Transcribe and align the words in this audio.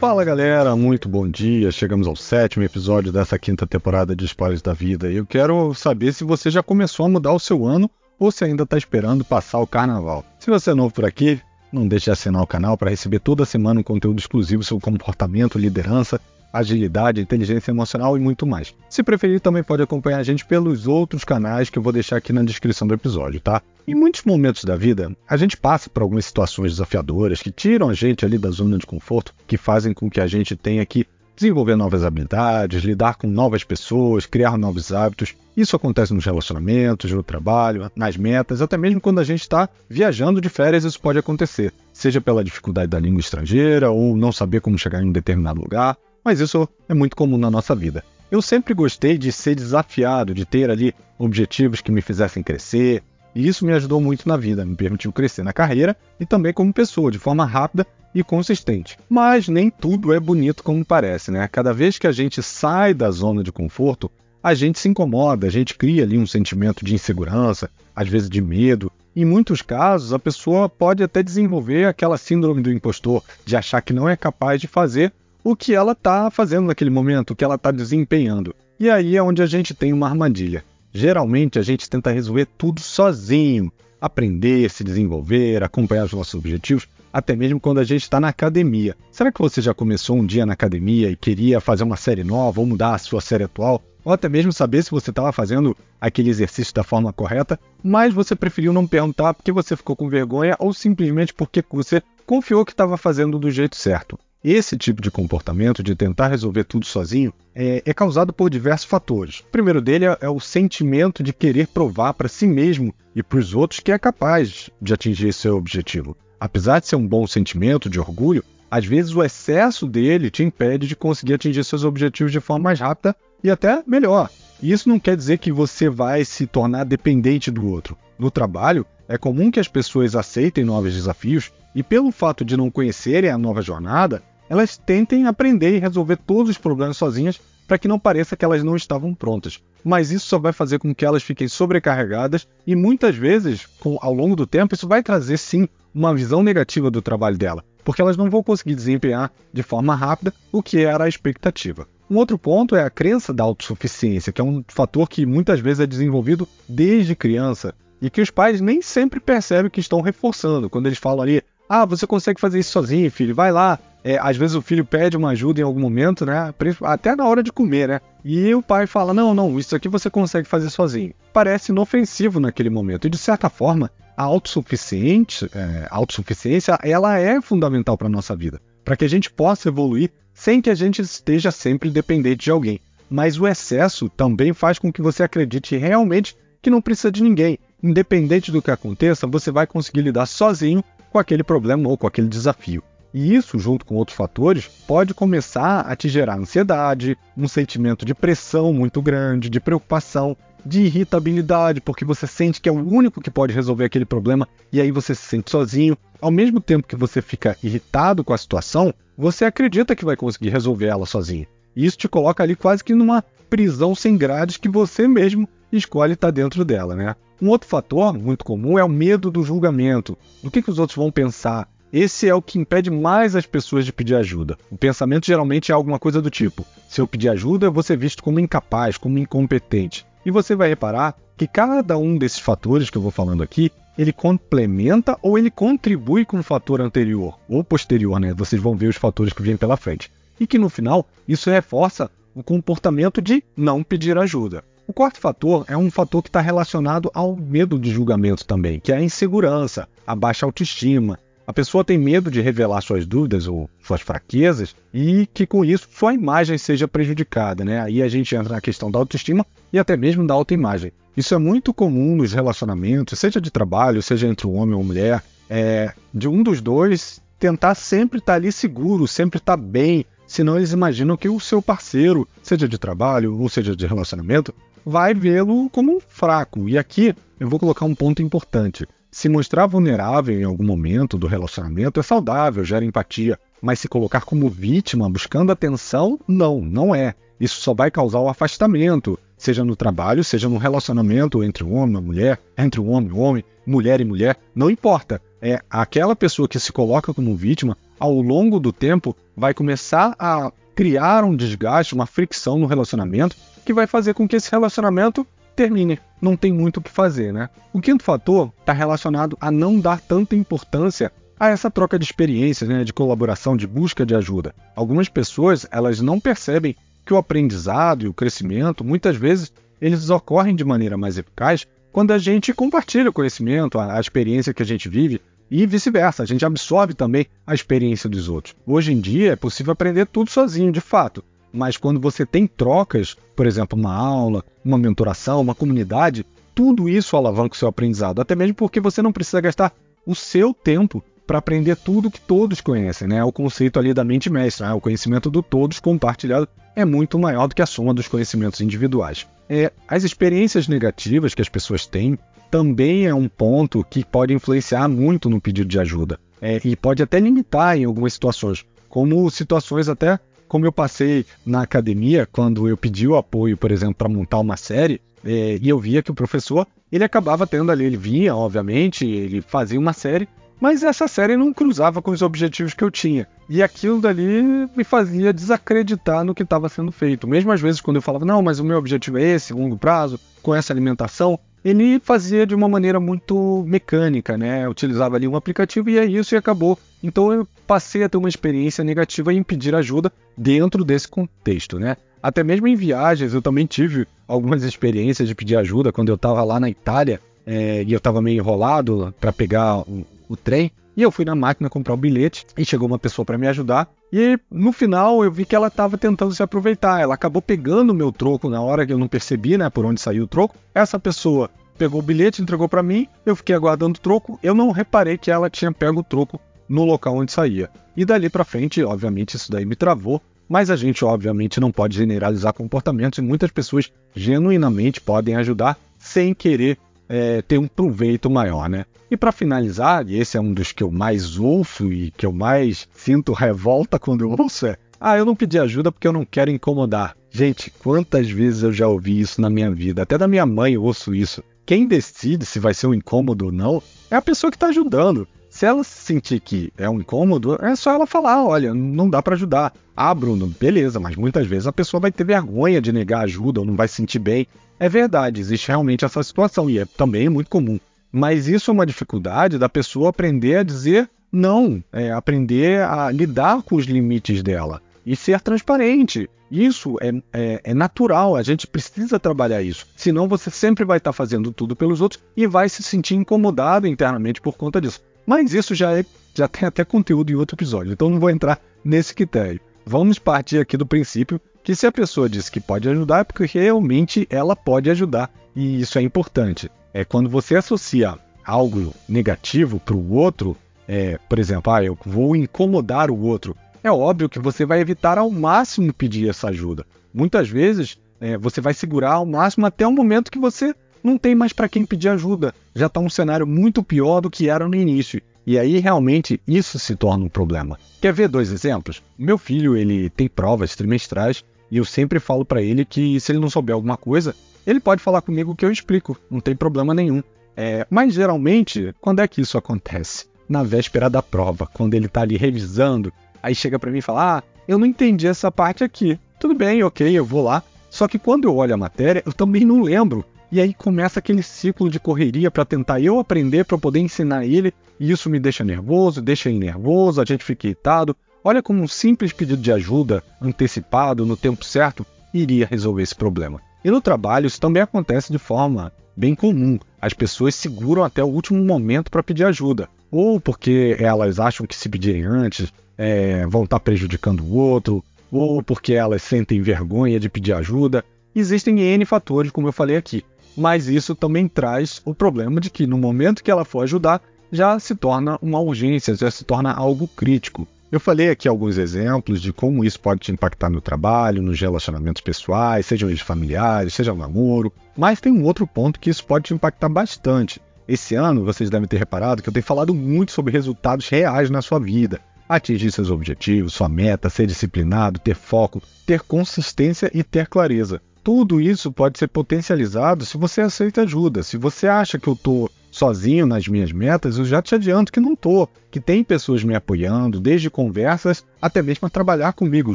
Fala 0.00 0.24
galera, 0.24 0.74
muito 0.74 1.10
bom 1.10 1.28
dia. 1.28 1.70
Chegamos 1.70 2.06
ao 2.06 2.16
sétimo 2.16 2.64
episódio 2.64 3.12
dessa 3.12 3.38
quinta 3.38 3.66
temporada 3.66 4.16
de 4.16 4.24
Spoilers 4.24 4.62
da 4.62 4.72
Vida. 4.72 5.12
E 5.12 5.16
eu 5.16 5.26
quero 5.26 5.74
saber 5.74 6.14
se 6.14 6.24
você 6.24 6.50
já 6.50 6.62
começou 6.62 7.04
a 7.04 7.08
mudar 7.10 7.34
o 7.34 7.38
seu 7.38 7.66
ano 7.66 7.88
ou 8.18 8.32
se 8.32 8.42
ainda 8.42 8.62
está 8.62 8.78
esperando 8.78 9.26
passar 9.26 9.58
o 9.58 9.66
carnaval. 9.66 10.24
Se 10.38 10.48
você 10.48 10.70
é 10.70 10.74
novo 10.74 10.94
por 10.94 11.04
aqui, 11.04 11.38
não 11.70 11.86
deixe 11.86 12.06
de 12.06 12.12
assinar 12.12 12.42
o 12.42 12.46
canal 12.46 12.78
para 12.78 12.88
receber 12.88 13.18
toda 13.18 13.44
semana 13.44 13.80
um 13.80 13.82
conteúdo 13.82 14.18
exclusivo 14.18 14.64
sobre 14.64 14.82
comportamento, 14.82 15.58
liderança, 15.58 16.18
agilidade, 16.52 17.20
inteligência 17.20 17.70
emocional 17.70 18.16
e 18.16 18.20
muito 18.20 18.46
mais. 18.46 18.74
Se 18.88 19.02
preferir, 19.02 19.40
também 19.40 19.62
pode 19.62 19.82
acompanhar 19.82 20.18
a 20.18 20.22
gente 20.22 20.44
pelos 20.44 20.86
outros 20.86 21.24
canais 21.24 21.70
que 21.70 21.78
eu 21.78 21.82
vou 21.82 21.92
deixar 21.92 22.16
aqui 22.16 22.32
na 22.32 22.42
descrição 22.42 22.86
do 22.86 22.94
episódio, 22.94 23.40
tá? 23.40 23.62
Em 23.86 23.94
muitos 23.94 24.24
momentos 24.24 24.64
da 24.64 24.76
vida, 24.76 25.14
a 25.28 25.36
gente 25.36 25.56
passa 25.56 25.90
por 25.90 26.02
algumas 26.02 26.24
situações 26.24 26.72
desafiadoras 26.72 27.42
que 27.42 27.50
tiram 27.50 27.88
a 27.88 27.94
gente 27.94 28.24
ali 28.24 28.38
da 28.38 28.50
zona 28.50 28.78
de 28.78 28.86
conforto, 28.86 29.34
que 29.46 29.56
fazem 29.56 29.92
com 29.92 30.10
que 30.10 30.20
a 30.20 30.26
gente 30.26 30.54
tenha 30.54 30.84
que 30.86 31.06
desenvolver 31.40 31.74
novas 31.74 32.04
habilidades, 32.04 32.84
lidar 32.84 33.16
com 33.16 33.26
novas 33.26 33.64
pessoas, 33.64 34.26
criar 34.26 34.58
novos 34.58 34.92
hábitos. 34.92 35.34
Isso 35.56 35.74
acontece 35.74 36.12
nos 36.12 36.26
relacionamentos, 36.26 37.10
no 37.10 37.22
trabalho, 37.22 37.90
nas 37.96 38.16
metas, 38.16 38.60
até 38.60 38.76
mesmo 38.76 39.00
quando 39.00 39.20
a 39.20 39.24
gente 39.24 39.40
está 39.40 39.66
viajando 39.88 40.40
de 40.40 40.50
férias, 40.50 40.84
isso 40.84 41.00
pode 41.00 41.18
acontecer. 41.18 41.72
Seja 41.94 42.20
pela 42.20 42.44
dificuldade 42.44 42.88
da 42.88 43.00
língua 43.00 43.20
estrangeira 43.20 43.90
ou 43.90 44.16
não 44.16 44.30
saber 44.30 44.60
como 44.60 44.78
chegar 44.78 45.02
em 45.02 45.08
um 45.08 45.12
determinado 45.12 45.60
lugar, 45.60 45.96
mas 46.24 46.40
isso 46.40 46.68
é 46.88 46.94
muito 46.94 47.16
comum 47.16 47.38
na 47.38 47.50
nossa 47.50 47.74
vida. 47.74 48.04
Eu 48.30 48.40
sempre 48.40 48.74
gostei 48.74 49.18
de 49.18 49.32
ser 49.32 49.54
desafiado, 49.54 50.34
de 50.34 50.44
ter 50.44 50.70
ali 50.70 50.94
objetivos 51.18 51.80
que 51.80 51.90
me 51.90 52.00
fizessem 52.00 52.42
crescer, 52.42 53.02
e 53.34 53.46
isso 53.46 53.64
me 53.64 53.72
ajudou 53.72 54.00
muito 54.00 54.28
na 54.28 54.36
vida, 54.36 54.64
me 54.64 54.76
permitiu 54.76 55.12
crescer 55.12 55.42
na 55.42 55.52
carreira 55.52 55.96
e 56.18 56.26
também 56.26 56.52
como 56.52 56.72
pessoa, 56.72 57.10
de 57.10 57.18
forma 57.18 57.44
rápida 57.44 57.86
e 58.14 58.24
consistente. 58.24 58.98
Mas 59.08 59.48
nem 59.48 59.70
tudo 59.70 60.12
é 60.12 60.20
bonito 60.20 60.62
como 60.62 60.84
parece, 60.84 61.30
né? 61.30 61.48
Cada 61.48 61.72
vez 61.72 61.98
que 61.98 62.06
a 62.06 62.12
gente 62.12 62.42
sai 62.42 62.92
da 62.92 63.10
zona 63.10 63.42
de 63.42 63.52
conforto, 63.52 64.10
a 64.42 64.54
gente 64.54 64.78
se 64.78 64.88
incomoda, 64.88 65.46
a 65.46 65.50
gente 65.50 65.76
cria 65.76 66.02
ali 66.02 66.18
um 66.18 66.26
sentimento 66.26 66.84
de 66.84 66.94
insegurança, 66.94 67.70
às 67.94 68.08
vezes 68.08 68.28
de 68.28 68.40
medo. 68.40 68.90
Em 69.14 69.24
muitos 69.24 69.60
casos, 69.60 70.12
a 70.12 70.18
pessoa 70.18 70.68
pode 70.68 71.02
até 71.02 71.22
desenvolver 71.22 71.86
aquela 71.86 72.16
síndrome 72.16 72.62
do 72.62 72.72
impostor, 72.72 73.22
de 73.44 73.56
achar 73.56 73.80
que 73.80 73.92
não 73.92 74.08
é 74.08 74.16
capaz 74.16 74.60
de 74.60 74.66
fazer 74.66 75.12
o 75.42 75.56
que 75.56 75.74
ela 75.74 75.92
está 75.92 76.30
fazendo 76.30 76.66
naquele 76.66 76.90
momento, 76.90 77.30
o 77.30 77.36
que 77.36 77.44
ela 77.44 77.54
está 77.54 77.70
desempenhando. 77.70 78.54
E 78.78 78.88
aí 78.88 79.16
é 79.16 79.22
onde 79.22 79.42
a 79.42 79.46
gente 79.46 79.74
tem 79.74 79.92
uma 79.92 80.08
armadilha. 80.08 80.64
Geralmente 80.92 81.58
a 81.58 81.62
gente 81.62 81.88
tenta 81.88 82.10
resolver 82.10 82.46
tudo 82.58 82.80
sozinho, 82.80 83.72
aprender, 84.00 84.70
se 84.70 84.82
desenvolver, 84.82 85.62
acompanhar 85.62 86.04
os 86.04 86.12
nossos 86.12 86.34
objetivos, 86.34 86.88
até 87.12 87.36
mesmo 87.36 87.60
quando 87.60 87.78
a 87.78 87.84
gente 87.84 88.02
está 88.02 88.20
na 88.20 88.28
academia. 88.28 88.96
Será 89.10 89.30
que 89.30 89.40
você 89.40 89.60
já 89.60 89.74
começou 89.74 90.16
um 90.16 90.26
dia 90.26 90.46
na 90.46 90.52
academia 90.52 91.10
e 91.10 91.16
queria 91.16 91.60
fazer 91.60 91.84
uma 91.84 91.96
série 91.96 92.24
nova 92.24 92.60
ou 92.60 92.66
mudar 92.66 92.94
a 92.94 92.98
sua 92.98 93.20
série 93.20 93.44
atual? 93.44 93.82
Ou 94.04 94.12
até 94.12 94.28
mesmo 94.28 94.52
saber 94.52 94.82
se 94.82 94.90
você 94.90 95.10
estava 95.10 95.30
fazendo 95.32 95.76
aquele 96.00 96.30
exercício 96.30 96.74
da 96.74 96.82
forma 96.82 97.12
correta, 97.12 97.60
mas 97.82 98.14
você 98.14 98.34
preferiu 98.34 98.72
não 98.72 98.86
perguntar 98.86 99.34
porque 99.34 99.52
você 99.52 99.76
ficou 99.76 99.94
com 99.94 100.08
vergonha 100.08 100.56
ou 100.58 100.72
simplesmente 100.72 101.34
porque 101.34 101.62
você 101.70 102.02
confiou 102.24 102.64
que 102.64 102.72
estava 102.72 102.96
fazendo 102.96 103.38
do 103.38 103.50
jeito 103.50 103.76
certo. 103.76 104.18
Esse 104.42 104.74
tipo 104.74 105.02
de 105.02 105.10
comportamento, 105.10 105.82
de 105.82 105.94
tentar 105.94 106.28
resolver 106.28 106.64
tudo 106.64 106.86
sozinho, 106.86 107.30
é, 107.54 107.82
é 107.84 107.92
causado 107.92 108.32
por 108.32 108.48
diversos 108.48 108.88
fatores. 108.88 109.40
O 109.40 109.44
primeiro 109.52 109.82
dele 109.82 110.06
é, 110.06 110.16
é 110.22 110.28
o 110.30 110.40
sentimento 110.40 111.22
de 111.22 111.30
querer 111.30 111.66
provar 111.68 112.14
para 112.14 112.26
si 112.26 112.46
mesmo 112.46 112.94
e 113.14 113.22
para 113.22 113.38
os 113.38 113.54
outros 113.54 113.80
que 113.80 113.92
é 113.92 113.98
capaz 113.98 114.70
de 114.80 114.94
atingir 114.94 115.34
seu 115.34 115.58
objetivo. 115.58 116.16
Apesar 116.40 116.80
de 116.80 116.86
ser 116.86 116.96
um 116.96 117.06
bom 117.06 117.26
sentimento 117.26 117.90
de 117.90 118.00
orgulho, 118.00 118.42
às 118.70 118.86
vezes 118.86 119.14
o 119.14 119.22
excesso 119.22 119.86
dele 119.86 120.30
te 120.30 120.42
impede 120.42 120.86
de 120.86 120.96
conseguir 120.96 121.34
atingir 121.34 121.62
seus 121.62 121.84
objetivos 121.84 122.32
de 122.32 122.40
forma 122.40 122.64
mais 122.64 122.80
rápida 122.80 123.14
e 123.44 123.50
até 123.50 123.82
melhor. 123.86 124.30
E 124.62 124.72
isso 124.72 124.88
não 124.88 124.98
quer 124.98 125.18
dizer 125.18 125.36
que 125.36 125.52
você 125.52 125.90
vai 125.90 126.24
se 126.24 126.46
tornar 126.46 126.84
dependente 126.84 127.50
do 127.50 127.68
outro. 127.68 127.94
No 128.18 128.30
trabalho, 128.30 128.86
é 129.06 129.18
comum 129.18 129.50
que 129.50 129.60
as 129.60 129.68
pessoas 129.68 130.16
aceitem 130.16 130.64
novos 130.64 130.94
desafios 130.94 131.52
e, 131.74 131.82
pelo 131.82 132.10
fato 132.10 132.42
de 132.42 132.56
não 132.56 132.70
conhecerem 132.70 133.30
a 133.30 133.38
nova 133.38 133.60
jornada, 133.60 134.22
elas 134.50 134.76
tentem 134.76 135.28
aprender 135.28 135.76
e 135.76 135.78
resolver 135.78 136.16
todos 136.16 136.50
os 136.50 136.58
problemas 136.58 136.96
sozinhas 136.96 137.40
para 137.68 137.78
que 137.78 137.86
não 137.86 138.00
pareça 138.00 138.36
que 138.36 138.44
elas 138.44 138.64
não 138.64 138.74
estavam 138.74 139.14
prontas. 139.14 139.62
Mas 139.84 140.10
isso 140.10 140.26
só 140.26 140.40
vai 140.40 140.52
fazer 140.52 140.80
com 140.80 140.92
que 140.92 141.04
elas 141.04 141.22
fiquem 141.22 141.46
sobrecarregadas 141.46 142.48
e 142.66 142.74
muitas 142.74 143.14
vezes, 143.14 143.64
com, 143.78 143.96
ao 144.02 144.12
longo 144.12 144.34
do 144.34 144.44
tempo, 144.44 144.74
isso 144.74 144.88
vai 144.88 145.04
trazer 145.04 145.38
sim 145.38 145.68
uma 145.94 146.12
visão 146.12 146.42
negativa 146.42 146.90
do 146.90 147.00
trabalho 147.00 147.38
dela, 147.38 147.64
porque 147.84 148.02
elas 148.02 148.16
não 148.16 148.28
vão 148.28 148.42
conseguir 148.42 148.74
desempenhar 148.74 149.30
de 149.52 149.62
forma 149.62 149.94
rápida 149.94 150.34
o 150.50 150.60
que 150.60 150.80
era 150.80 151.04
a 151.04 151.08
expectativa. 151.08 151.86
Um 152.10 152.16
outro 152.16 152.36
ponto 152.36 152.74
é 152.74 152.82
a 152.82 152.90
crença 152.90 153.32
da 153.32 153.44
autossuficiência, 153.44 154.32
que 154.32 154.40
é 154.40 154.44
um 154.44 154.64
fator 154.66 155.08
que 155.08 155.24
muitas 155.24 155.60
vezes 155.60 155.78
é 155.78 155.86
desenvolvido 155.86 156.48
desde 156.68 157.14
criança 157.14 157.72
e 158.02 158.10
que 158.10 158.20
os 158.20 158.30
pais 158.30 158.60
nem 158.60 158.82
sempre 158.82 159.20
percebem 159.20 159.70
que 159.70 159.78
estão 159.78 160.00
reforçando. 160.00 160.68
Quando 160.68 160.86
eles 160.86 160.98
falam 160.98 161.22
ali, 161.22 161.40
ah, 161.72 161.86
você 161.86 162.04
consegue 162.04 162.40
fazer 162.40 162.58
isso 162.58 162.72
sozinho, 162.72 163.08
filho, 163.12 163.32
vai 163.32 163.52
lá, 163.52 163.78
é, 164.02 164.18
às 164.20 164.36
vezes 164.36 164.56
o 164.56 164.62
filho 164.62 164.84
pede 164.84 165.16
uma 165.16 165.30
ajuda 165.30 165.60
em 165.60 165.62
algum 165.62 165.78
momento, 165.78 166.26
né? 166.26 166.52
Até 166.82 167.14
na 167.14 167.24
hora 167.24 167.44
de 167.44 167.52
comer, 167.52 167.88
né? 167.88 168.00
E 168.24 168.52
o 168.52 168.60
pai 168.60 168.88
fala: 168.88 169.14
Não, 169.14 169.32
não, 169.32 169.56
isso 169.56 169.76
aqui 169.76 169.88
você 169.88 170.10
consegue 170.10 170.48
fazer 170.48 170.68
sozinho. 170.68 171.14
Parece 171.32 171.70
inofensivo 171.70 172.40
naquele 172.40 172.70
momento. 172.70 173.06
E 173.06 173.10
de 173.10 173.18
certa 173.18 173.48
forma, 173.48 173.88
a 174.16 174.24
autossuficiente, 174.24 175.48
é, 175.54 175.86
autossuficiência 175.90 176.76
ela 176.82 177.18
é 177.18 177.40
fundamental 177.40 177.96
para 177.96 178.08
nossa 178.08 178.34
vida. 178.34 178.60
Para 178.84 178.96
que 178.96 179.04
a 179.04 179.08
gente 179.08 179.30
possa 179.30 179.68
evoluir 179.68 180.10
sem 180.34 180.60
que 180.60 180.70
a 180.70 180.74
gente 180.74 181.00
esteja 181.00 181.52
sempre 181.52 181.88
dependente 181.88 182.44
de 182.44 182.50
alguém. 182.50 182.80
Mas 183.08 183.38
o 183.38 183.46
excesso 183.46 184.08
também 184.08 184.52
faz 184.52 184.78
com 184.78 184.92
que 184.92 185.02
você 185.02 185.22
acredite 185.22 185.76
realmente 185.76 186.36
que 186.60 186.70
não 186.70 186.80
precisa 186.80 187.12
de 187.12 187.22
ninguém. 187.22 187.58
Independente 187.82 188.50
do 188.50 188.60
que 188.60 188.70
aconteça, 188.70 189.26
você 189.26 189.50
vai 189.50 189.66
conseguir 189.66 190.02
lidar 190.02 190.26
sozinho 190.26 190.82
com 191.10 191.18
aquele 191.18 191.42
problema 191.42 191.88
ou 191.88 191.96
com 191.96 192.06
aquele 192.06 192.28
desafio. 192.28 192.82
E 193.12 193.34
isso, 193.34 193.58
junto 193.58 193.84
com 193.84 193.96
outros 193.96 194.16
fatores, 194.16 194.68
pode 194.86 195.12
começar 195.12 195.80
a 195.80 195.96
te 195.96 196.08
gerar 196.08 196.38
ansiedade, 196.38 197.18
um 197.36 197.48
sentimento 197.48 198.04
de 198.04 198.14
pressão 198.14 198.72
muito 198.72 199.02
grande, 199.02 199.50
de 199.50 199.58
preocupação, 199.58 200.36
de 200.64 200.82
irritabilidade, 200.82 201.80
porque 201.80 202.04
você 202.04 202.26
sente 202.26 202.60
que 202.60 202.68
é 202.68 202.72
o 202.72 202.86
único 202.86 203.20
que 203.20 203.30
pode 203.30 203.52
resolver 203.52 203.84
aquele 203.84 204.04
problema 204.04 204.46
e 204.72 204.80
aí 204.80 204.92
você 204.92 205.14
se 205.14 205.22
sente 205.22 205.50
sozinho. 205.50 205.96
Ao 206.20 206.30
mesmo 206.30 206.60
tempo 206.60 206.86
que 206.86 206.94
você 206.94 207.20
fica 207.20 207.56
irritado 207.62 208.22
com 208.22 208.32
a 208.32 208.38
situação, 208.38 208.94
você 209.16 209.44
acredita 209.44 209.96
que 209.96 210.04
vai 210.04 210.16
conseguir 210.16 210.50
resolver 210.50 210.86
ela 210.86 211.06
sozinho. 211.06 211.46
E 211.74 211.84
isso 211.86 211.98
te 211.98 212.08
coloca 212.08 212.42
ali 212.42 212.54
quase 212.54 212.84
que 212.84 212.94
numa 212.94 213.24
prisão 213.48 213.94
sem 213.94 214.16
grades 214.16 214.56
que 214.56 214.68
você 214.68 215.08
mesmo 215.08 215.48
escolhe 215.72 216.12
estar 216.12 216.30
dentro 216.30 216.64
dela, 216.64 216.94
né? 216.94 217.16
Um 217.40 217.48
outro 217.48 217.68
fator 217.68 218.12
muito 218.12 218.44
comum 218.44 218.78
é 218.78 218.84
o 218.84 218.88
medo 218.88 219.30
do 219.30 219.42
julgamento, 219.42 220.16
do 220.42 220.50
que, 220.50 220.60
que 220.60 220.70
os 220.70 220.78
outros 220.78 220.96
vão 220.96 221.10
pensar, 221.10 221.68
esse 221.92 222.28
é 222.28 222.34
o 222.34 222.42
que 222.42 222.58
impede 222.58 222.90
mais 222.90 223.34
as 223.34 223.46
pessoas 223.46 223.84
de 223.84 223.92
pedir 223.92 224.14
ajuda. 224.14 224.56
O 224.70 224.76
pensamento 224.76 225.26
geralmente 225.26 225.72
é 225.72 225.74
alguma 225.74 225.98
coisa 225.98 226.22
do 226.22 226.30
tipo: 226.30 226.64
se 226.88 227.00
eu 227.00 227.06
pedir 227.06 227.28
ajuda, 227.28 227.66
eu 227.66 227.72
vou 227.72 227.82
ser 227.82 227.96
visto 227.96 228.22
como 228.22 228.38
incapaz, 228.38 228.96
como 228.96 229.18
incompetente. 229.18 230.06
E 230.24 230.30
você 230.30 230.54
vai 230.54 230.68
reparar 230.68 231.16
que 231.36 231.48
cada 231.48 231.98
um 231.98 232.16
desses 232.16 232.38
fatores 232.38 232.90
que 232.90 232.98
eu 232.98 233.02
vou 233.02 233.10
falando 233.10 233.42
aqui, 233.42 233.72
ele 233.98 234.12
complementa 234.12 235.18
ou 235.20 235.36
ele 235.36 235.50
contribui 235.50 236.24
com 236.24 236.38
o 236.38 236.44
fator 236.44 236.80
anterior 236.80 237.38
ou 237.48 237.64
posterior, 237.64 238.20
né? 238.20 238.34
Vocês 238.34 238.62
vão 238.62 238.76
ver 238.76 238.88
os 238.88 238.96
fatores 238.96 239.32
que 239.32 239.42
vêm 239.42 239.56
pela 239.56 239.76
frente. 239.76 240.12
E 240.38 240.46
que 240.46 240.58
no 240.58 240.68
final, 240.68 241.06
isso 241.26 241.50
reforça 241.50 242.10
o 242.34 242.42
comportamento 242.42 243.20
de 243.20 243.42
não 243.56 243.82
pedir 243.82 244.16
ajuda. 244.16 244.62
O 244.90 244.92
quarto 244.92 245.20
fator 245.20 245.64
é 245.68 245.76
um 245.76 245.88
fator 245.88 246.20
que 246.20 246.28
está 246.28 246.40
relacionado 246.40 247.12
ao 247.14 247.36
medo 247.36 247.78
de 247.78 247.92
julgamento 247.92 248.44
também, 248.44 248.80
que 248.80 248.90
é 248.90 248.96
a 248.96 249.00
insegurança, 249.00 249.88
a 250.04 250.16
baixa 250.16 250.44
autoestima, 250.44 251.16
a 251.46 251.52
pessoa 251.52 251.84
tem 251.84 251.96
medo 251.96 252.28
de 252.28 252.40
revelar 252.40 252.80
suas 252.80 253.06
dúvidas 253.06 253.46
ou 253.46 253.70
suas 253.80 254.00
fraquezas 254.00 254.74
e 254.92 255.28
que 255.32 255.46
com 255.46 255.64
isso 255.64 255.86
sua 255.92 256.12
imagem 256.12 256.58
seja 256.58 256.88
prejudicada, 256.88 257.64
né? 257.64 257.80
Aí 257.80 258.02
a 258.02 258.08
gente 258.08 258.34
entra 258.34 258.54
na 258.54 258.60
questão 258.60 258.90
da 258.90 258.98
autoestima 258.98 259.46
e 259.72 259.78
até 259.78 259.96
mesmo 259.96 260.26
da 260.26 260.34
autoimagem. 260.34 260.90
Isso 261.16 261.36
é 261.36 261.38
muito 261.38 261.72
comum 261.72 262.16
nos 262.16 262.32
relacionamentos, 262.32 263.16
seja 263.16 263.40
de 263.40 263.48
trabalho, 263.48 264.02
seja 264.02 264.26
entre 264.26 264.48
um 264.48 264.56
homem 264.56 264.74
ou 264.74 264.82
mulher, 264.82 265.22
é, 265.48 265.92
de 266.12 266.26
um 266.26 266.42
dos 266.42 266.60
dois 266.60 267.20
tentar 267.38 267.76
sempre 267.76 268.18
estar 268.18 268.34
ali 268.34 268.50
seguro, 268.50 269.06
sempre 269.06 269.38
estar 269.38 269.56
bem, 269.56 270.04
senão 270.26 270.56
eles 270.56 270.72
imaginam 270.72 271.16
que 271.16 271.28
o 271.28 271.38
seu 271.38 271.62
parceiro, 271.62 272.26
seja 272.42 272.68
de 272.68 272.76
trabalho 272.76 273.36
ou 273.40 273.48
seja 273.48 273.74
de 273.74 273.86
relacionamento, 273.86 274.52
vai 274.84 275.14
vê-lo 275.14 275.68
como 275.70 276.00
fraco. 276.08 276.68
E 276.68 276.76
aqui 276.76 277.14
eu 277.38 277.48
vou 277.48 277.58
colocar 277.58 277.84
um 277.84 277.94
ponto 277.94 278.22
importante. 278.22 278.86
Se 279.10 279.28
mostrar 279.28 279.66
vulnerável 279.66 280.38
em 280.38 280.44
algum 280.44 280.64
momento 280.64 281.18
do 281.18 281.26
relacionamento 281.26 281.98
é 281.98 282.02
saudável, 282.02 282.64
gera 282.64 282.84
empatia, 282.84 283.38
mas 283.60 283.80
se 283.80 283.88
colocar 283.88 284.22
como 284.22 284.48
vítima 284.48 285.10
buscando 285.10 285.50
atenção, 285.50 286.18
não, 286.28 286.60
não 286.60 286.94
é. 286.94 287.14
Isso 287.40 287.60
só 287.60 287.74
vai 287.74 287.90
causar 287.90 288.20
o 288.20 288.28
afastamento 288.28 289.18
seja 289.40 289.64
no 289.64 289.74
trabalho, 289.74 290.22
seja 290.22 290.50
no 290.50 290.58
relacionamento 290.58 291.42
entre 291.42 291.64
um 291.64 291.74
homem 291.74 291.94
e 291.94 291.96
uma 291.96 292.00
mulher, 292.02 292.38
entre 292.58 292.78
um 292.78 292.90
homem 292.90 293.08
e 293.08 293.12
um 293.12 293.18
homem, 293.18 293.44
mulher 293.66 293.98
e 293.98 294.04
mulher, 294.04 294.36
não 294.54 294.68
importa. 294.68 295.20
É 295.40 295.62
aquela 295.70 296.14
pessoa 296.14 296.46
que 296.46 296.60
se 296.60 296.70
coloca 296.70 297.14
como 297.14 297.34
vítima, 297.34 297.74
ao 297.98 298.20
longo 298.20 298.60
do 298.60 298.70
tempo, 298.70 299.16
vai 299.34 299.54
começar 299.54 300.14
a 300.18 300.52
criar 300.74 301.24
um 301.24 301.34
desgaste, 301.34 301.94
uma 301.94 302.06
fricção 302.06 302.58
no 302.58 302.66
relacionamento, 302.66 303.36
que 303.64 303.72
vai 303.72 303.86
fazer 303.86 304.14
com 304.14 304.26
que 304.26 304.36
esse 304.36 304.50
relacionamento 304.50 305.26
termine. 305.54 305.98
Não 306.20 306.36
tem 306.36 306.52
muito 306.52 306.78
o 306.78 306.82
que 306.82 306.90
fazer, 306.90 307.32
né? 307.32 307.48
O 307.72 307.80
quinto 307.80 308.02
fator 308.02 308.52
está 308.60 308.72
relacionado 308.72 309.36
a 309.40 309.50
não 309.50 309.78
dar 309.78 310.00
tanta 310.00 310.34
importância 310.34 311.12
a 311.38 311.48
essa 311.48 311.70
troca 311.70 311.98
de 311.98 312.04
experiências, 312.04 312.68
né, 312.68 312.84
de 312.84 312.92
colaboração, 312.92 313.56
de 313.56 313.66
busca 313.66 314.04
de 314.04 314.14
ajuda. 314.14 314.54
Algumas 314.76 315.08
pessoas 315.08 315.66
elas 315.70 316.00
não 316.00 316.20
percebem 316.20 316.76
que 317.06 317.14
o 317.14 317.16
aprendizado 317.16 318.04
e 318.04 318.08
o 318.08 318.12
crescimento, 318.12 318.84
muitas 318.84 319.16
vezes, 319.16 319.50
eles 319.80 320.10
ocorrem 320.10 320.54
de 320.54 320.64
maneira 320.64 320.98
mais 320.98 321.16
eficaz 321.16 321.66
quando 321.92 322.12
a 322.12 322.18
gente 322.18 322.52
compartilha 322.52 323.08
o 323.08 323.12
conhecimento, 323.12 323.78
a, 323.78 323.96
a 323.96 324.00
experiência 324.00 324.52
que 324.52 324.62
a 324.62 324.66
gente 324.66 324.88
vive 324.88 325.20
e 325.50 325.66
vice-versa, 325.66 326.22
a 326.22 326.26
gente 326.26 326.44
absorve 326.44 326.94
também 326.94 327.26
a 327.46 327.52
experiência 327.52 328.08
dos 328.08 328.28
outros. 328.28 328.54
Hoje 328.66 328.92
em 328.92 329.00
dia 329.00 329.32
é 329.32 329.36
possível 329.36 329.72
aprender 329.72 330.06
tudo 330.06 330.30
sozinho, 330.30 330.70
de 330.70 330.80
fato, 330.80 331.24
mas 331.52 331.76
quando 331.76 331.98
você 331.98 332.24
tem 332.24 332.46
trocas, 332.46 333.16
por 333.34 333.46
exemplo, 333.46 333.78
uma 333.78 333.94
aula, 333.94 334.44
uma 334.64 334.78
mentoração, 334.78 335.40
uma 335.40 335.54
comunidade, 335.54 336.24
tudo 336.54 336.88
isso 336.88 337.16
alavanca 337.16 337.54
o 337.54 337.58
seu 337.58 337.68
aprendizado, 337.68 338.20
até 338.20 338.36
mesmo 338.36 338.54
porque 338.54 338.80
você 338.80 339.02
não 339.02 339.12
precisa 339.12 339.40
gastar 339.40 339.72
o 340.06 340.14
seu 340.14 340.54
tempo 340.54 341.02
para 341.26 341.38
aprender 341.38 341.76
tudo 341.76 342.10
que 342.10 342.20
todos 342.20 342.60
conhecem, 342.60 343.06
né? 343.06 343.22
O 343.22 343.30
conceito 343.30 343.78
ali 343.78 343.94
da 343.94 344.02
mente 344.02 344.28
mestra, 344.28 344.68
né? 344.68 344.74
o 344.74 344.80
conhecimento 344.80 345.30
do 345.30 345.42
todos 345.42 345.78
compartilhado 345.78 346.48
é 346.74 346.84
muito 346.84 347.18
maior 347.18 347.46
do 347.46 347.54
que 347.54 347.62
a 347.62 347.66
soma 347.66 347.94
dos 347.94 348.08
conhecimentos 348.08 348.60
individuais. 348.60 349.26
É, 349.48 349.72
as 349.86 350.04
experiências 350.04 350.68
negativas 350.68 351.34
que 351.34 351.42
as 351.42 351.48
pessoas 351.48 351.86
têm 351.86 352.18
também 352.50 353.06
é 353.06 353.14
um 353.14 353.28
ponto 353.28 353.84
que 353.88 354.04
pode 354.04 354.34
influenciar 354.34 354.88
muito 354.88 355.30
no 355.30 355.40
pedido 355.40 355.68
de 355.68 355.78
ajuda 355.78 356.18
é, 356.40 356.60
e 356.64 356.74
pode 356.74 357.02
até 357.02 357.20
limitar 357.20 357.76
em 357.76 357.84
algumas 357.84 358.12
situações, 358.12 358.64
como 358.88 359.30
situações 359.30 359.88
até 359.88 360.18
como 360.48 360.66
eu 360.66 360.72
passei 360.72 361.24
na 361.46 361.62
academia 361.62 362.26
quando 362.26 362.68
eu 362.68 362.76
pedi 362.76 363.06
o 363.06 363.16
apoio, 363.16 363.56
por 363.56 363.70
exemplo, 363.70 363.94
para 363.94 364.08
montar 364.08 364.40
uma 364.40 364.56
série 364.56 365.00
é, 365.24 365.58
e 365.60 365.68
eu 365.68 365.78
via 365.78 366.02
que 366.02 366.10
o 366.10 366.14
professor 366.14 366.66
ele 366.90 367.04
acabava 367.04 367.46
tendo 367.46 367.70
ali, 367.70 367.84
ele 367.84 367.96
vinha, 367.96 368.34
obviamente, 368.34 369.06
ele 369.06 369.40
fazia 369.40 369.78
uma 369.78 369.92
série, 369.92 370.28
mas 370.60 370.82
essa 370.82 371.06
série 371.06 371.36
não 371.36 371.52
cruzava 371.52 372.02
com 372.02 372.10
os 372.10 372.20
objetivos 372.20 372.74
que 372.74 372.82
eu 372.82 372.90
tinha. 372.90 373.28
E 373.48 373.62
aquilo 373.62 374.00
dali 374.00 374.42
me 374.76 374.82
fazia 374.82 375.32
desacreditar 375.32 376.24
no 376.24 376.34
que 376.34 376.42
estava 376.42 376.68
sendo 376.68 376.90
feito. 376.90 377.28
Mesmo 377.28 377.52
às 377.52 377.60
vezes 377.60 377.80
quando 377.80 377.96
eu 377.96 378.02
falava, 378.02 378.24
não, 378.24 378.42
mas 378.42 378.58
o 378.58 378.64
meu 378.64 378.76
objetivo 378.76 379.18
é 379.18 379.22
esse, 379.22 379.52
longo 379.52 379.78
prazo, 379.78 380.18
com 380.42 380.54
essa 380.54 380.72
alimentação, 380.72 381.38
ele 381.64 382.00
fazia 382.00 382.46
de 382.46 382.54
uma 382.54 382.68
maneira 382.68 382.98
muito 382.98 383.64
mecânica, 383.66 384.36
né? 384.36 384.68
Utilizava 384.68 385.16
ali 385.16 385.28
um 385.28 385.36
aplicativo 385.36 385.90
e 385.90 385.98
é 385.98 386.04
isso 386.04 386.34
e 386.34 386.38
acabou. 386.38 386.78
Então 387.02 387.32
eu 387.32 387.46
passei 387.66 388.02
a 388.02 388.08
ter 388.08 388.16
uma 388.16 388.28
experiência 388.28 388.82
negativa 388.82 389.32
em 389.32 389.42
pedir 389.42 389.74
ajuda 389.74 390.12
dentro 390.36 390.84
desse 390.84 391.08
contexto, 391.08 391.78
né? 391.78 391.96
Até 392.22 392.42
mesmo 392.42 392.66
em 392.66 392.76
viagens 392.76 393.32
eu 393.32 393.42
também 393.42 393.66
tive 393.66 394.06
algumas 394.26 394.62
experiências 394.62 395.28
de 395.28 395.34
pedir 395.34 395.56
ajuda 395.56 395.92
quando 395.92 396.08
eu 396.08 396.14
estava 396.14 396.42
lá 396.44 396.60
na 396.60 396.68
Itália 396.68 397.20
é, 397.46 397.82
e 397.82 397.92
eu 397.92 397.98
estava 397.98 398.20
meio 398.20 398.38
enrolado 398.38 399.14
para 399.20 399.32
pegar 399.32 399.82
o 400.30 400.36
trem. 400.36 400.70
E 400.96 401.02
eu 401.02 401.10
fui 401.10 401.24
na 401.24 401.34
máquina 401.34 401.68
comprar 401.68 401.94
o 401.94 401.96
bilhete 401.96 402.46
e 402.56 402.64
chegou 402.64 402.86
uma 402.86 402.98
pessoa 402.98 403.24
para 403.26 403.36
me 403.36 403.48
ajudar. 403.48 403.88
E 404.12 404.38
no 404.50 404.72
final 404.72 405.24
eu 405.24 405.30
vi 405.30 405.44
que 405.44 405.56
ela 405.56 405.66
estava 405.66 405.98
tentando 405.98 406.34
se 406.34 406.42
aproveitar. 406.42 407.00
Ela 407.00 407.14
acabou 407.14 407.42
pegando 407.42 407.90
o 407.90 407.94
meu 407.94 408.12
troco 408.12 408.48
na 408.48 408.60
hora 408.60 408.86
que 408.86 408.92
eu 408.92 408.98
não 408.98 409.08
percebi, 409.08 409.58
né, 409.58 409.68
por 409.68 409.84
onde 409.84 410.00
saiu 410.00 410.24
o 410.24 410.28
troco. 410.28 410.56
Essa 410.74 410.98
pessoa 410.98 411.50
pegou 411.76 412.00
o 412.00 412.02
bilhete, 412.02 412.42
entregou 412.42 412.68
para 412.68 412.82
mim. 412.82 413.08
Eu 413.26 413.34
fiquei 413.34 413.54
aguardando 413.54 413.98
o 413.98 414.00
troco. 414.00 414.38
Eu 414.42 414.54
não 414.54 414.70
reparei 414.70 415.18
que 415.18 415.30
ela 415.30 415.50
tinha 415.50 415.72
pego 415.72 416.00
o 416.00 416.04
troco 416.04 416.40
no 416.68 416.84
local 416.84 417.16
onde 417.16 417.32
saía. 417.32 417.68
E 417.96 418.04
dali 418.04 418.28
para 418.28 418.44
frente, 418.44 418.82
obviamente, 418.84 419.34
isso 419.34 419.50
daí 419.50 419.64
me 419.64 419.74
travou. 419.74 420.22
Mas 420.48 420.68
a 420.68 420.76
gente, 420.76 421.04
obviamente, 421.04 421.60
não 421.60 421.70
pode 421.70 421.96
generalizar 421.96 422.52
comportamentos 422.52 423.18
e 423.18 423.22
muitas 423.22 423.50
pessoas 423.52 423.92
genuinamente 424.14 425.00
podem 425.00 425.36
ajudar 425.36 425.78
sem 425.98 426.34
querer 426.34 426.76
é, 427.08 427.40
ter 427.42 427.58
um 427.58 427.68
proveito 427.68 428.28
maior, 428.28 428.68
né? 428.68 428.84
E 429.10 429.16
para 429.16 429.32
finalizar, 429.32 430.08
e 430.08 430.16
esse 430.16 430.36
é 430.36 430.40
um 430.40 430.54
dos 430.54 430.70
que 430.70 430.84
eu 430.84 430.90
mais 430.90 431.36
ouço 431.36 431.92
e 431.92 432.12
que 432.12 432.24
eu 432.24 432.32
mais 432.32 432.86
sinto 432.94 433.32
revolta 433.32 433.98
quando 433.98 434.20
eu 434.22 434.36
ouço, 434.38 434.66
é: 434.66 434.76
ah, 435.00 435.18
eu 435.18 435.24
não 435.24 435.34
pedi 435.34 435.58
ajuda 435.58 435.90
porque 435.90 436.06
eu 436.06 436.12
não 436.12 436.24
quero 436.24 436.50
incomodar. 436.50 437.16
Gente, 437.28 437.72
quantas 437.80 438.30
vezes 438.30 438.62
eu 438.62 438.72
já 438.72 438.86
ouvi 438.86 439.18
isso 439.18 439.40
na 439.40 439.50
minha 439.50 439.70
vida? 439.70 440.02
Até 440.02 440.16
da 440.16 440.28
minha 440.28 440.46
mãe 440.46 440.74
eu 440.74 440.84
ouço 440.84 441.12
isso. 441.12 441.42
Quem 441.66 441.88
decide 441.88 442.46
se 442.46 442.60
vai 442.60 442.72
ser 442.72 442.86
um 442.86 442.94
incômodo 442.94 443.46
ou 443.46 443.52
não 443.52 443.82
é 444.10 444.14
a 444.14 444.22
pessoa 444.22 444.50
que 444.50 444.56
está 444.56 444.68
ajudando. 444.68 445.26
Se 445.48 445.66
ela 445.66 445.82
sentir 445.82 446.38
que 446.38 446.72
é 446.78 446.88
um 446.88 447.00
incômodo, 447.00 447.58
é 447.60 447.74
só 447.74 447.92
ela 447.92 448.06
falar: 448.06 448.44
olha, 448.44 448.72
não 448.72 449.10
dá 449.10 449.20
para 449.20 449.34
ajudar. 449.34 449.74
Ah, 449.96 450.14
Bruno, 450.14 450.46
beleza, 450.46 451.00
mas 451.00 451.16
muitas 451.16 451.48
vezes 451.48 451.66
a 451.66 451.72
pessoa 451.72 452.00
vai 452.00 452.12
ter 452.12 452.22
vergonha 452.22 452.80
de 452.80 452.92
negar 452.92 453.24
ajuda 453.24 453.58
ou 453.58 453.66
não 453.66 453.74
vai 453.74 453.88
se 453.88 453.96
sentir 453.96 454.20
bem. 454.20 454.46
É 454.78 454.88
verdade, 454.88 455.40
existe 455.40 455.66
realmente 455.66 456.04
essa 456.04 456.22
situação 456.22 456.70
e 456.70 456.78
é 456.78 456.84
também 456.84 457.28
muito 457.28 457.50
comum. 457.50 457.80
Mas 458.12 458.48
isso 458.48 458.70
é 458.70 458.74
uma 458.74 458.86
dificuldade 458.86 459.58
da 459.58 459.68
pessoa 459.68 460.10
aprender 460.10 460.56
a 460.56 460.62
dizer 460.62 461.08
não, 461.32 461.82
é 461.92 462.10
aprender 462.10 462.82
a 462.82 463.10
lidar 463.10 463.62
com 463.62 463.76
os 463.76 463.86
limites 463.86 464.42
dela 464.42 464.82
e 465.06 465.14
ser 465.14 465.40
transparente. 465.40 466.28
Isso 466.50 466.96
é, 467.00 467.12
é, 467.32 467.60
é, 467.62 467.74
natural, 467.74 468.34
a 468.34 468.42
gente 468.42 468.66
precisa 468.66 469.20
trabalhar 469.20 469.62
isso. 469.62 469.86
Senão 469.94 470.26
você 470.26 470.50
sempre 470.50 470.84
vai 470.84 470.98
estar 470.98 471.12
fazendo 471.12 471.52
tudo 471.52 471.76
pelos 471.76 472.00
outros 472.00 472.20
e 472.36 472.46
vai 472.48 472.68
se 472.68 472.82
sentir 472.82 473.14
incomodado 473.14 473.86
internamente 473.86 474.40
por 474.40 474.56
conta 474.56 474.80
disso. 474.80 475.00
Mas 475.24 475.54
isso 475.54 475.74
já, 475.76 475.96
é, 475.96 476.04
já 476.34 476.48
tem 476.48 476.66
até 476.66 476.84
conteúdo 476.84 477.30
em 477.30 477.36
outro 477.36 477.54
episódio, 477.54 477.92
então 477.92 478.10
não 478.10 478.18
vou 478.18 478.30
entrar 478.30 478.60
nesse 478.84 479.14
critério. 479.14 479.60
Vamos 479.86 480.18
partir 480.18 480.58
aqui 480.58 480.76
do 480.76 480.86
princípio 480.86 481.40
que 481.62 481.76
se 481.76 481.86
a 481.86 481.92
pessoa 481.92 482.28
diz 482.28 482.48
que 482.48 482.60
pode 482.60 482.88
ajudar 482.88 483.20
é 483.20 483.24
porque 483.24 483.46
realmente 483.46 484.26
ela 484.28 484.56
pode 484.56 484.90
ajudar. 484.90 485.30
E 485.54 485.80
isso 485.80 485.98
é 485.98 486.02
importante. 486.02 486.70
É 486.92 487.04
quando 487.04 487.30
você 487.30 487.56
associa 487.56 488.18
algo 488.44 488.92
negativo 489.08 489.78
para 489.78 489.94
o 489.94 490.12
outro, 490.12 490.56
é, 490.88 491.18
por 491.28 491.38
exemplo, 491.38 491.72
ah, 491.72 491.82
eu 491.84 491.96
vou 492.04 492.34
incomodar 492.34 493.10
o 493.10 493.20
outro. 493.20 493.56
É 493.82 493.90
óbvio 493.90 494.28
que 494.28 494.38
você 494.38 494.66
vai 494.66 494.80
evitar 494.80 495.18
ao 495.18 495.30
máximo 495.30 495.92
pedir 495.92 496.28
essa 496.28 496.48
ajuda. 496.48 496.84
Muitas 497.14 497.48
vezes 497.48 497.98
é, 498.20 498.36
você 498.36 498.60
vai 498.60 498.74
segurar 498.74 499.14
ao 499.14 499.26
máximo 499.26 499.66
até 499.66 499.86
o 499.86 499.92
momento 499.92 500.30
que 500.30 500.38
você 500.38 500.74
não 501.02 501.16
tem 501.16 501.34
mais 501.34 501.52
para 501.52 501.68
quem 501.68 501.84
pedir 501.84 502.08
ajuda. 502.08 502.54
Já 502.74 502.86
está 502.86 503.00
um 503.00 503.08
cenário 503.08 503.46
muito 503.46 503.82
pior 503.82 504.20
do 504.20 504.30
que 504.30 504.48
era 504.48 504.68
no 504.68 504.74
início. 504.74 505.22
E 505.46 505.58
aí 505.58 505.78
realmente 505.78 506.40
isso 506.46 506.78
se 506.78 506.94
torna 506.94 507.24
um 507.24 507.28
problema. 507.28 507.78
Quer 508.00 508.12
ver 508.12 508.28
dois 508.28 508.52
exemplos? 508.52 509.02
Meu 509.18 509.38
filho 509.38 509.76
ele 509.76 510.10
tem 510.10 510.28
provas 510.28 510.76
trimestrais 510.76 511.44
e 511.70 511.78
eu 511.78 511.84
sempre 511.84 512.20
falo 512.20 512.44
para 512.44 512.60
ele 512.60 512.84
que 512.84 513.18
se 513.18 513.32
ele 513.32 513.38
não 513.38 513.48
souber 513.48 513.74
alguma 513.74 513.96
coisa, 513.96 514.34
ele 514.66 514.80
pode 514.80 515.02
falar 515.02 515.22
comigo 515.22 515.54
que 515.54 515.64
eu 515.64 515.72
explico, 515.72 516.16
não 516.30 516.40
tem 516.40 516.54
problema 516.54 516.94
nenhum. 516.94 517.22
É, 517.56 517.86
mas 517.90 518.14
geralmente, 518.14 518.94
quando 519.00 519.20
é 519.20 519.28
que 519.28 519.40
isso 519.40 519.58
acontece? 519.58 520.26
Na 520.48 520.62
véspera 520.62 521.10
da 521.10 521.22
prova, 521.22 521.68
quando 521.72 521.94
ele 521.94 522.08
tá 522.08 522.22
ali 522.22 522.36
revisando, 522.36 523.12
aí 523.42 523.54
chega 523.54 523.78
para 523.78 523.90
mim 523.90 523.98
e 523.98 524.02
fala: 524.02 524.38
Ah, 524.38 524.42
eu 524.66 524.78
não 524.78 524.86
entendi 524.86 525.26
essa 525.26 525.50
parte 525.50 525.84
aqui. 525.84 526.18
Tudo 526.38 526.54
bem, 526.54 526.82
ok, 526.82 527.10
eu 527.12 527.24
vou 527.24 527.44
lá. 527.44 527.62
Só 527.90 528.06
que 528.06 528.18
quando 528.18 528.44
eu 528.44 528.56
olho 528.56 528.74
a 528.74 528.78
matéria, 528.78 529.22
eu 529.26 529.32
também 529.32 529.64
não 529.64 529.82
lembro. 529.82 530.24
E 530.52 530.60
aí 530.60 530.74
começa 530.74 531.18
aquele 531.18 531.42
ciclo 531.42 531.88
de 531.88 532.00
correria 532.00 532.50
para 532.50 532.64
tentar 532.64 533.00
eu 533.00 533.18
aprender 533.18 533.64
para 533.64 533.78
poder 533.78 534.00
ensinar 534.00 534.44
ele, 534.44 534.72
e 534.98 535.10
isso 535.10 535.30
me 535.30 535.38
deixa 535.38 535.62
nervoso, 535.62 536.20
deixa 536.20 536.48
ele 536.48 536.58
nervoso, 536.58 537.20
a 537.20 537.24
gente 537.24 537.44
fica 537.44 537.66
irritado. 537.66 538.16
Olha 538.42 538.62
como 538.62 538.82
um 538.82 538.88
simples 538.88 539.32
pedido 539.32 539.60
de 539.60 539.70
ajuda, 539.70 540.24
antecipado, 540.40 541.26
no 541.26 541.36
tempo 541.36 541.64
certo, 541.64 542.04
iria 542.32 542.66
resolver 542.66 543.02
esse 543.02 543.14
problema. 543.14 543.60
E 543.84 543.90
no 543.90 544.00
trabalho 544.00 544.46
isso 544.46 544.60
também 544.60 544.82
acontece 544.82 545.32
de 545.32 545.38
forma 545.38 545.92
bem 546.16 546.34
comum. 546.34 546.78
As 547.00 547.14
pessoas 547.14 547.54
seguram 547.54 548.04
até 548.04 548.22
o 548.22 548.28
último 548.28 548.62
momento 548.62 549.10
para 549.10 549.22
pedir 549.22 549.44
ajuda, 549.44 549.88
ou 550.10 550.38
porque 550.38 550.96
elas 550.98 551.40
acham 551.40 551.66
que 551.66 551.74
se 551.74 551.88
pedirem 551.88 552.24
antes 552.24 552.72
é, 552.98 553.46
vão 553.46 553.64
estar 553.64 553.78
tá 553.78 553.80
prejudicando 553.80 554.40
o 554.40 554.54
outro, 554.54 555.02
ou 555.32 555.62
porque 555.62 555.94
elas 555.94 556.22
sentem 556.22 556.60
vergonha 556.60 557.18
de 557.18 557.30
pedir 557.30 557.54
ajuda. 557.54 558.04
Existem 558.34 558.80
N 558.80 559.04
fatores, 559.06 559.50
como 559.50 559.68
eu 559.68 559.72
falei 559.72 559.96
aqui, 559.96 560.22
mas 560.54 560.88
isso 560.88 561.14
também 561.14 561.48
traz 561.48 562.02
o 562.04 562.14
problema 562.14 562.60
de 562.60 562.68
que 562.68 562.86
no 562.86 562.98
momento 562.98 563.42
que 563.42 563.50
ela 563.50 563.64
for 563.64 563.82
ajudar, 563.82 564.20
já 564.52 564.78
se 564.78 564.94
torna 564.94 565.38
uma 565.40 565.60
urgência, 565.60 566.14
já 566.14 566.30
se 566.30 566.44
torna 566.44 566.72
algo 566.72 567.08
crítico. 567.08 567.66
Eu 567.90 567.98
falei 567.98 568.30
aqui 568.30 568.46
alguns 568.46 568.78
exemplos 568.78 569.42
de 569.42 569.52
como 569.52 569.84
isso 569.84 569.98
pode 569.98 570.20
te 570.20 570.30
impactar 570.30 570.70
no 570.70 570.80
trabalho, 570.80 571.42
nos 571.42 571.60
relacionamentos 571.60 572.22
pessoais, 572.22 572.86
sejam 572.86 573.08
eles 573.08 573.20
familiares, 573.20 573.94
seja 573.94 574.12
no 574.12 574.20
namoro, 574.20 574.72
mas 574.96 575.20
tem 575.20 575.32
um 575.32 575.42
outro 575.42 575.66
ponto 575.66 575.98
que 575.98 576.08
isso 576.08 576.24
pode 576.24 576.44
te 576.44 576.54
impactar 576.54 576.88
bastante. 576.88 577.60
Esse 577.88 578.14
ano, 578.14 578.44
vocês 578.44 578.70
devem 578.70 578.86
ter 578.86 578.98
reparado 578.98 579.42
que 579.42 579.48
eu 579.48 579.52
tenho 579.52 579.64
falado 579.64 579.92
muito 579.92 580.30
sobre 580.30 580.52
resultados 580.52 581.08
reais 581.08 581.50
na 581.50 581.60
sua 581.60 581.80
vida. 581.80 582.20
Atingir 582.48 582.92
seus 582.92 583.10
objetivos, 583.10 583.74
sua 583.74 583.88
meta, 583.88 584.30
ser 584.30 584.46
disciplinado, 584.46 585.18
ter 585.18 585.34
foco, 585.34 585.82
ter 586.06 586.20
consistência 586.20 587.10
e 587.12 587.24
ter 587.24 587.48
clareza. 587.48 588.00
Tudo 588.22 588.60
isso 588.60 588.92
pode 588.92 589.18
ser 589.18 589.28
potencializado 589.28 590.24
se 590.24 590.36
você 590.36 590.60
aceita 590.60 591.02
ajuda. 591.02 591.42
Se 591.42 591.56
você 591.56 591.86
acha 591.86 592.18
que 592.18 592.28
eu 592.28 592.34
estou 592.34 592.70
sozinho 592.90 593.46
nas 593.46 593.66
minhas 593.68 593.92
metas, 593.92 594.36
eu 594.36 594.44
já 594.44 594.60
te 594.60 594.74
adianto 594.74 595.12
que 595.12 595.20
não 595.20 595.34
estou, 595.34 595.68
que 595.90 596.00
tem 596.00 596.24
pessoas 596.24 596.64
me 596.64 596.74
apoiando, 596.74 597.40
desde 597.40 597.70
conversas 597.70 598.44
até 598.60 598.82
mesmo 598.82 599.06
a 599.06 599.10
trabalhar 599.10 599.52
comigo 599.52 599.94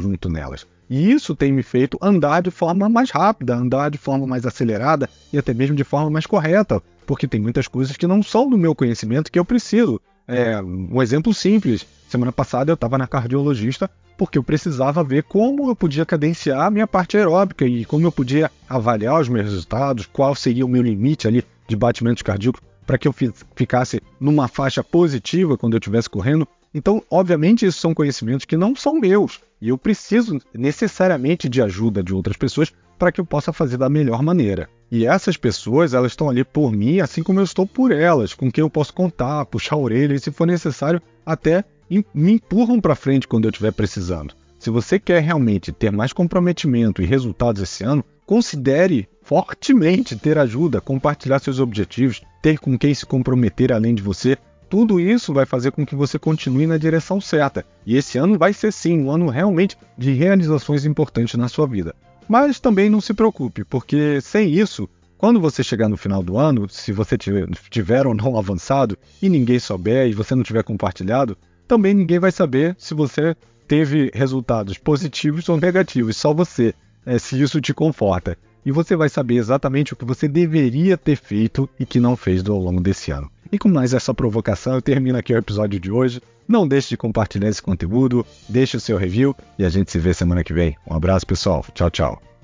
junto 0.00 0.28
nelas. 0.28 0.66
E 0.88 1.10
isso 1.10 1.34
tem 1.34 1.52
me 1.52 1.62
feito 1.62 1.98
andar 2.00 2.42
de 2.42 2.50
forma 2.50 2.88
mais 2.88 3.10
rápida, 3.10 3.56
andar 3.56 3.90
de 3.90 3.98
forma 3.98 4.26
mais 4.26 4.46
acelerada 4.46 5.10
e 5.32 5.38
até 5.38 5.52
mesmo 5.52 5.76
de 5.76 5.84
forma 5.84 6.10
mais 6.10 6.26
correta, 6.26 6.82
porque 7.04 7.26
tem 7.26 7.40
muitas 7.40 7.66
coisas 7.66 7.96
que 7.96 8.06
não 8.06 8.22
são 8.22 8.48
do 8.48 8.56
meu 8.56 8.74
conhecimento 8.74 9.30
que 9.30 9.38
eu 9.38 9.44
preciso. 9.44 10.00
É, 10.28 10.60
um 10.60 11.00
exemplo 11.02 11.32
simples: 11.32 11.86
semana 12.08 12.32
passada 12.32 12.70
eu 12.70 12.74
estava 12.74 12.98
na 12.98 13.06
cardiologista 13.06 13.90
porque 14.16 14.38
eu 14.38 14.42
precisava 14.42 15.04
ver 15.04 15.24
como 15.24 15.68
eu 15.68 15.76
podia 15.76 16.06
cadenciar 16.06 16.66
a 16.66 16.70
minha 16.70 16.86
parte 16.86 17.16
aeróbica 17.16 17.66
e 17.66 17.84
como 17.84 18.06
eu 18.06 18.12
podia 18.12 18.50
avaliar 18.68 19.20
os 19.20 19.28
meus 19.28 19.44
resultados, 19.44 20.06
qual 20.06 20.34
seria 20.34 20.64
o 20.64 20.68
meu 20.68 20.82
limite 20.82 21.28
ali 21.28 21.44
de 21.68 21.76
batimentos 21.76 22.22
cardíacos 22.22 22.60
para 22.86 22.96
que 22.96 23.08
eu 23.08 23.14
ficasse 23.54 24.00
numa 24.18 24.48
faixa 24.48 24.82
positiva 24.82 25.58
quando 25.58 25.74
eu 25.74 25.78
estivesse 25.78 26.08
correndo. 26.08 26.48
Então, 26.76 27.02
obviamente, 27.10 27.64
esses 27.64 27.80
são 27.80 27.94
conhecimentos 27.94 28.44
que 28.44 28.54
não 28.54 28.76
são 28.76 29.00
meus 29.00 29.40
e 29.62 29.70
eu 29.70 29.78
preciso 29.78 30.38
necessariamente 30.52 31.48
de 31.48 31.62
ajuda 31.62 32.02
de 32.02 32.12
outras 32.12 32.36
pessoas 32.36 32.70
para 32.98 33.10
que 33.10 33.18
eu 33.18 33.24
possa 33.24 33.50
fazer 33.50 33.78
da 33.78 33.88
melhor 33.88 34.22
maneira. 34.22 34.68
E 34.92 35.06
essas 35.06 35.38
pessoas, 35.38 35.94
elas 35.94 36.12
estão 36.12 36.28
ali 36.28 36.44
por 36.44 36.70
mim, 36.70 37.00
assim 37.00 37.22
como 37.22 37.40
eu 37.40 37.44
estou 37.44 37.66
por 37.66 37.90
elas, 37.90 38.34
com 38.34 38.52
quem 38.52 38.60
eu 38.60 38.68
posso 38.68 38.92
contar, 38.92 39.46
puxar 39.46 39.76
a 39.76 39.78
orelha 39.78 40.12
e, 40.12 40.20
se 40.20 40.30
for 40.30 40.46
necessário, 40.46 41.00
até 41.24 41.64
me 42.12 42.32
empurram 42.32 42.78
para 42.78 42.94
frente 42.94 43.26
quando 43.26 43.46
eu 43.46 43.50
estiver 43.50 43.72
precisando. 43.72 44.34
Se 44.58 44.68
você 44.68 44.98
quer 44.98 45.22
realmente 45.22 45.72
ter 45.72 45.90
mais 45.90 46.12
comprometimento 46.12 47.00
e 47.00 47.06
resultados 47.06 47.62
esse 47.62 47.84
ano, 47.84 48.04
considere 48.26 49.08
fortemente 49.22 50.14
ter 50.14 50.36
ajuda, 50.36 50.78
compartilhar 50.78 51.38
seus 51.38 51.58
objetivos, 51.58 52.20
ter 52.42 52.58
com 52.58 52.78
quem 52.78 52.92
se 52.92 53.06
comprometer 53.06 53.72
além 53.72 53.94
de 53.94 54.02
você. 54.02 54.36
Tudo 54.68 54.98
isso 54.98 55.32
vai 55.32 55.46
fazer 55.46 55.70
com 55.70 55.86
que 55.86 55.94
você 55.94 56.18
continue 56.18 56.66
na 56.66 56.76
direção 56.76 57.20
certa. 57.20 57.64
E 57.84 57.96
esse 57.96 58.18
ano 58.18 58.36
vai 58.36 58.52
ser 58.52 58.72
sim 58.72 59.00
um 59.00 59.10
ano 59.10 59.28
realmente 59.28 59.76
de 59.96 60.12
realizações 60.12 60.84
importantes 60.84 61.34
na 61.34 61.48
sua 61.48 61.66
vida. 61.68 61.94
Mas 62.28 62.58
também 62.58 62.90
não 62.90 63.00
se 63.00 63.14
preocupe, 63.14 63.62
porque 63.62 64.20
sem 64.20 64.52
isso, 64.52 64.88
quando 65.16 65.40
você 65.40 65.62
chegar 65.62 65.88
no 65.88 65.96
final 65.96 66.20
do 66.22 66.36
ano, 66.36 66.68
se 66.68 66.90
você 66.90 67.16
tiver, 67.16 68.06
ou 68.06 68.14
não 68.14 68.36
avançado 68.36 68.98
e 69.22 69.28
ninguém 69.28 69.60
souber 69.60 70.08
e 70.08 70.12
você 70.12 70.34
não 70.34 70.42
tiver 70.42 70.64
compartilhado, 70.64 71.38
também 71.68 71.94
ninguém 71.94 72.18
vai 72.18 72.32
saber 72.32 72.74
se 72.76 72.92
você 72.92 73.36
teve 73.68 74.10
resultados 74.12 74.76
positivos 74.78 75.48
ou 75.48 75.56
negativos, 75.58 76.16
só 76.16 76.34
você, 76.34 76.74
é, 77.04 77.18
se 77.18 77.40
isso 77.40 77.60
te 77.60 77.72
conforta. 77.72 78.36
E 78.64 78.72
você 78.72 78.96
vai 78.96 79.08
saber 79.08 79.36
exatamente 79.36 79.92
o 79.92 79.96
que 79.96 80.04
você 80.04 80.26
deveria 80.26 80.96
ter 80.96 81.16
feito 81.16 81.68
e 81.78 81.86
que 81.86 82.00
não 82.00 82.16
fez 82.16 82.44
ao 82.44 82.58
longo 82.58 82.80
desse 82.80 83.12
ano. 83.12 83.30
E 83.50 83.58
com 83.58 83.68
mais 83.68 83.94
essa 83.94 84.14
provocação, 84.14 84.74
eu 84.74 84.82
termino 84.82 85.18
aqui 85.18 85.32
o 85.32 85.38
episódio 85.38 85.78
de 85.78 85.90
hoje. 85.90 86.20
Não 86.48 86.66
deixe 86.66 86.90
de 86.90 86.96
compartilhar 86.96 87.48
esse 87.48 87.62
conteúdo, 87.62 88.24
deixe 88.48 88.76
o 88.76 88.80
seu 88.80 88.96
review 88.96 89.34
e 89.58 89.64
a 89.64 89.68
gente 89.68 89.90
se 89.90 89.98
vê 89.98 90.14
semana 90.14 90.44
que 90.44 90.52
vem. 90.52 90.76
Um 90.88 90.94
abraço, 90.94 91.26
pessoal. 91.26 91.64
Tchau, 91.74 91.90
tchau. 91.90 92.35